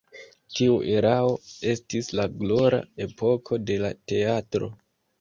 [0.59, 1.35] Tiu erao
[1.75, 4.77] estis la glora epoko de la teatro.